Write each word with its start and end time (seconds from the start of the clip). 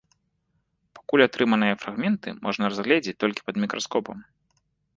Пакуль 0.99 1.23
атрыманыя 1.25 1.75
фрагменты 1.83 2.29
можна 2.47 2.71
разгледзець 2.73 3.17
толькі 3.25 3.45
пад 3.51 3.55
мікраскопам. 3.65 4.17